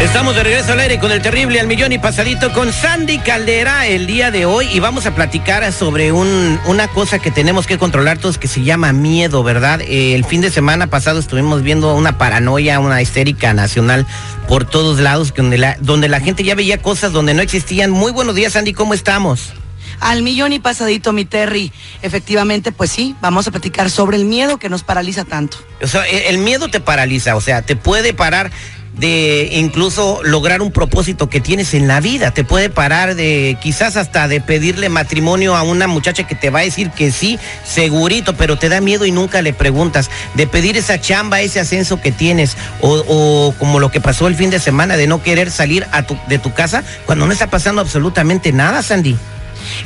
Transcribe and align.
Estamos 0.00 0.36
de 0.36 0.44
regreso 0.44 0.72
al 0.72 0.78
aire 0.78 1.00
con 1.00 1.10
el 1.10 1.20
terrible 1.20 1.58
al 1.58 1.66
millón 1.66 1.90
y 1.90 1.98
pasadito 1.98 2.52
con 2.52 2.72
Sandy 2.72 3.18
Caldera 3.18 3.88
el 3.88 4.06
día 4.06 4.30
de 4.30 4.46
hoy 4.46 4.68
y 4.72 4.78
vamos 4.78 5.06
a 5.06 5.14
platicar 5.16 5.72
sobre 5.72 6.12
un, 6.12 6.60
una 6.66 6.86
cosa 6.86 7.18
que 7.18 7.32
tenemos 7.32 7.66
que 7.66 7.78
controlar 7.78 8.16
todos 8.18 8.38
que 8.38 8.46
se 8.46 8.62
llama 8.62 8.92
miedo, 8.92 9.42
¿verdad? 9.42 9.80
Eh, 9.80 10.14
el 10.14 10.24
fin 10.24 10.40
de 10.40 10.50
semana 10.50 10.86
pasado 10.86 11.18
estuvimos 11.18 11.62
viendo 11.62 11.96
una 11.96 12.16
paranoia, 12.16 12.78
una 12.78 13.02
histérica 13.02 13.52
nacional 13.54 14.06
por 14.46 14.64
todos 14.64 15.00
lados, 15.00 15.34
donde 15.36 15.58
la, 15.58 15.76
donde 15.80 16.08
la 16.08 16.20
gente 16.20 16.44
ya 16.44 16.54
veía 16.54 16.80
cosas 16.80 17.12
donde 17.12 17.34
no 17.34 17.42
existían. 17.42 17.90
Muy 17.90 18.12
buenos 18.12 18.36
días, 18.36 18.52
Sandy, 18.52 18.74
¿cómo 18.74 18.94
estamos? 18.94 19.52
Al 19.98 20.22
millón 20.22 20.52
y 20.52 20.60
pasadito, 20.60 21.12
mi 21.12 21.24
Terry. 21.24 21.72
Efectivamente, 22.02 22.70
pues 22.70 22.92
sí, 22.92 23.16
vamos 23.20 23.48
a 23.48 23.50
platicar 23.50 23.90
sobre 23.90 24.16
el 24.16 24.26
miedo 24.26 24.58
que 24.58 24.68
nos 24.68 24.84
paraliza 24.84 25.24
tanto. 25.24 25.58
O 25.82 25.88
sea, 25.88 26.04
el, 26.04 26.36
el 26.36 26.38
miedo 26.38 26.68
te 26.68 26.78
paraliza, 26.78 27.34
o 27.34 27.40
sea, 27.40 27.62
te 27.62 27.74
puede 27.74 28.14
parar 28.14 28.52
de 28.98 29.50
incluso 29.52 30.20
lograr 30.22 30.60
un 30.60 30.72
propósito 30.72 31.28
que 31.28 31.40
tienes 31.40 31.74
en 31.74 31.88
la 31.88 32.00
vida. 32.00 32.32
Te 32.32 32.44
puede 32.44 32.70
parar 32.70 33.14
de 33.14 33.56
quizás 33.60 33.96
hasta 33.96 34.28
de 34.28 34.40
pedirle 34.40 34.88
matrimonio 34.88 35.56
a 35.56 35.62
una 35.62 35.86
muchacha 35.86 36.26
que 36.26 36.34
te 36.34 36.50
va 36.50 36.60
a 36.60 36.62
decir 36.62 36.90
que 36.90 37.12
sí, 37.12 37.38
segurito, 37.64 38.36
pero 38.36 38.58
te 38.58 38.68
da 38.68 38.80
miedo 38.80 39.06
y 39.06 39.12
nunca 39.12 39.42
le 39.42 39.52
preguntas. 39.52 40.10
De 40.34 40.46
pedir 40.46 40.76
esa 40.76 41.00
chamba, 41.00 41.40
ese 41.40 41.60
ascenso 41.60 42.00
que 42.00 42.12
tienes. 42.12 42.56
O, 42.80 43.54
como 43.58 43.80
lo 43.80 43.90
que 43.90 44.00
pasó 44.00 44.26
el 44.26 44.34
fin 44.34 44.50
de 44.50 44.58
semana 44.58 44.96
de 44.96 45.06
no 45.06 45.22
querer 45.22 45.50
salir 45.50 45.86
de 46.28 46.38
tu 46.38 46.52
casa 46.52 46.82
cuando 47.06 47.26
no 47.26 47.32
está 47.32 47.48
pasando 47.48 47.80
absolutamente 47.80 48.52
nada, 48.52 48.82
Sandy. 48.82 49.16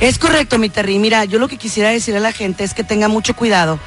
Es 0.01 0.19
correcto, 0.19 0.59
mi 0.59 0.69
Terry. 0.69 0.99
Mira, 0.99 1.25
yo 1.25 1.39
lo 1.39 1.49
que 1.49 1.57
quisiera 1.57 1.91
decir 1.91 2.17
a 2.17 2.21
la 2.21 2.33
gente 2.33 2.65
es 2.65 2.75
que 2.75 2.85
tenga 2.85 3.09
mucho 3.09 3.35
cuidado 3.35 3.79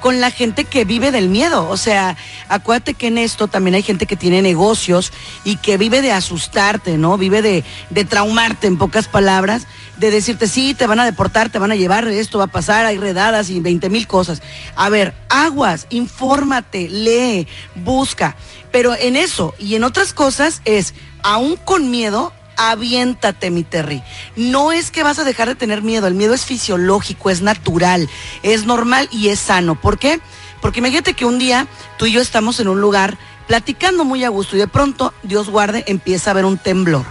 con 0.00 0.20
la 0.20 0.30
gente 0.30 0.64
que 0.64 0.84
vive 0.84 1.10
del 1.10 1.28
miedo. 1.28 1.68
O 1.68 1.76
sea, 1.76 2.16
acuérdate 2.48 2.94
que 2.94 3.08
en 3.08 3.18
esto 3.18 3.48
también 3.48 3.74
hay 3.74 3.82
gente 3.82 4.06
que 4.06 4.16
tiene 4.16 4.42
negocios 4.42 5.12
y 5.44 5.56
que 5.56 5.76
vive 5.76 6.02
de 6.02 6.12
asustarte, 6.12 6.98
¿no? 6.98 7.18
Vive 7.18 7.42
de, 7.42 7.64
de 7.90 8.04
traumarte, 8.04 8.66
en 8.66 8.78
pocas 8.78 9.08
palabras, 9.08 9.66
de 9.98 10.10
decirte, 10.10 10.48
sí, 10.48 10.74
te 10.74 10.86
van 10.86 11.00
a 11.00 11.04
deportar, 11.04 11.50
te 11.50 11.58
van 11.58 11.72
a 11.72 11.76
llevar, 11.76 12.08
esto 12.08 12.38
va 12.38 12.44
a 12.44 12.48
pasar, 12.48 12.86
hay 12.86 12.96
redadas 12.96 13.50
y 13.50 13.60
20 13.60 13.90
mil 13.90 14.06
cosas. 14.06 14.42
A 14.74 14.88
ver, 14.88 15.14
aguas, 15.28 15.86
infórmate, 15.90 16.88
lee, 16.88 17.46
busca. 17.74 18.36
Pero 18.72 18.94
en 18.94 19.16
eso 19.16 19.54
y 19.58 19.74
en 19.74 19.84
otras 19.84 20.12
cosas 20.12 20.62
es, 20.64 20.94
aún 21.22 21.56
con 21.56 21.90
miedo, 21.90 22.32
aviéntate, 22.68 23.50
mi 23.50 23.64
Terry. 23.64 24.02
No 24.36 24.70
es 24.70 24.90
que 24.90 25.02
vas 25.02 25.18
a 25.18 25.24
dejar 25.24 25.48
de 25.48 25.54
tener 25.54 25.82
miedo, 25.82 26.06
el 26.06 26.14
miedo 26.14 26.34
es 26.34 26.44
fisiológico, 26.44 27.30
es 27.30 27.40
natural, 27.40 28.08
es 28.42 28.66
normal 28.66 29.08
y 29.10 29.28
es 29.28 29.38
sano. 29.38 29.80
¿Por 29.80 29.98
qué? 29.98 30.20
Porque 30.60 30.80
imagínate 30.80 31.14
que 31.14 31.24
un 31.24 31.38
día 31.38 31.66
tú 31.96 32.06
y 32.06 32.12
yo 32.12 32.20
estamos 32.20 32.60
en 32.60 32.68
un 32.68 32.80
lugar 32.80 33.16
platicando 33.46 34.04
muy 34.04 34.24
a 34.24 34.28
gusto 34.28 34.56
y 34.56 34.58
de 34.58 34.68
pronto, 34.68 35.14
Dios 35.22 35.48
guarde, 35.48 35.84
empieza 35.86 36.30
a 36.30 36.32
haber 36.32 36.44
un 36.44 36.58
temblor. 36.58 37.04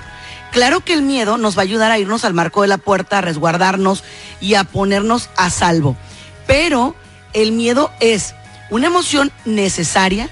Claro 0.51 0.81
que 0.81 0.93
el 0.93 1.01
miedo 1.01 1.37
nos 1.37 1.57
va 1.57 1.61
a 1.61 1.63
ayudar 1.63 1.91
a 1.91 1.99
irnos 1.99 2.25
al 2.25 2.33
marco 2.33 2.61
de 2.61 2.67
la 2.67 2.77
puerta, 2.77 3.17
a 3.17 3.21
resguardarnos 3.21 4.03
y 4.39 4.53
a 4.53 4.63
ponernos 4.63 5.29
a 5.35 5.49
salvo. 5.49 5.97
Pero 6.47 6.95
el 7.33 7.51
miedo 7.51 7.91
es 7.99 8.35
una 8.69 8.87
emoción 8.87 9.31
necesaria, 9.45 10.29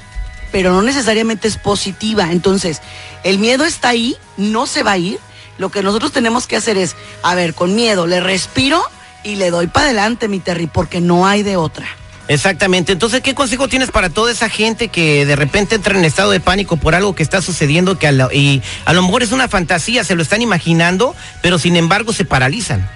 pero 0.51 0.71
no 0.71 0.81
necesariamente 0.81 1.47
es 1.47 1.57
positiva. 1.57 2.31
Entonces, 2.31 2.81
el 3.23 3.39
miedo 3.39 3.65
está 3.65 3.89
ahí, 3.89 4.15
no 4.37 4.65
se 4.65 4.83
va 4.83 4.93
a 4.93 4.97
ir. 4.97 5.19
Lo 5.57 5.69
que 5.69 5.81
nosotros 5.81 6.11
tenemos 6.11 6.47
que 6.47 6.55
hacer 6.55 6.77
es, 6.77 6.95
a 7.23 7.35
ver, 7.35 7.53
con 7.53 7.75
miedo, 7.75 8.07
le 8.07 8.19
respiro 8.19 8.83
y 9.23 9.35
le 9.35 9.49
doy 9.49 9.67
para 9.67 9.87
adelante, 9.87 10.27
mi 10.27 10.39
Terry, 10.39 10.67
porque 10.67 11.01
no 11.01 11.25
hay 11.27 11.43
de 11.43 11.57
otra. 11.57 11.87
Exactamente. 12.27 12.91
Entonces, 12.91 13.21
¿qué 13.21 13.33
consejo 13.33 13.67
tienes 13.67 13.89
para 13.89 14.09
toda 14.09 14.31
esa 14.31 14.49
gente 14.49 14.89
que 14.89 15.25
de 15.25 15.35
repente 15.35 15.75
entra 15.75 15.97
en 15.97 16.03
estado 16.03 16.31
de 16.31 16.39
pánico 16.39 16.77
por 16.77 16.93
algo 16.93 17.15
que 17.15 17.23
está 17.23 17.41
sucediendo 17.41 17.97
que 17.97 18.07
a 18.07 18.11
lo, 18.11 18.31
y 18.31 18.61
a 18.85 18.93
lo 18.93 19.01
mejor 19.01 19.23
es 19.23 19.31
una 19.31 19.47
fantasía, 19.47 20.03
se 20.03 20.15
lo 20.15 20.21
están 20.21 20.41
imaginando, 20.41 21.15
pero 21.41 21.57
sin 21.57 21.75
embargo 21.77 22.11
se 22.13 22.25
paralizan? 22.25 22.89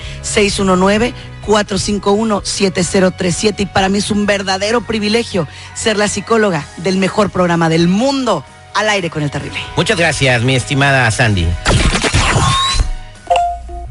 619-451-7037, 1.46 3.56
y 3.60 3.66
para 3.66 3.90
mí 3.90 3.98
es 4.00 4.12
un 4.12 4.26
verdadero 4.26 4.82
privilegio 4.82 5.48
ser 5.74 5.98
la 5.98 6.08
psicóloga 6.08 6.66
del 6.78 6.98
mejor 6.98 7.30
programa 7.30 7.70
del 7.70 7.88
mundo, 7.88 8.44
al 8.74 8.90
aire 8.90 9.10
con 9.10 9.24
el 9.24 9.32
terrible. 9.32 9.60
Muchas 9.78 9.98
gracias, 9.98 10.42
mi 10.44 10.56
estimada 10.56 11.10
Sandy. 11.12 11.48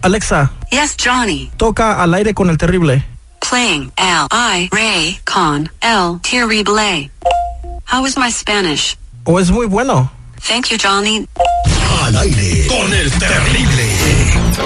Alexa, 0.03 0.51
Yes, 0.71 0.97
Johnny. 1.03 1.51
toca 1.57 2.03
al 2.03 2.13
aire 2.15 2.35
con 2.35 2.51
el 2.51 2.59
terrible. 2.59 3.05
Playing 3.49 3.93
L 3.97 4.27
I 4.33 4.69
Ray 4.73 5.21
con 5.25 5.71
El 5.81 6.21
Terrible. 6.21 7.11
How 7.91 8.07
is 8.07 8.17
my 8.17 8.31
Spanish? 8.33 8.97
¿O 9.25 9.39
es 9.39 9.51
muy 9.51 9.67
bueno? 9.67 10.11
Thank 10.47 10.67
you, 10.69 10.79
Johnny. 10.83 11.27
Al 12.03 12.17
aire 12.19 12.67
con 12.67 12.93
el 12.93 13.11
terrible. 13.13 13.89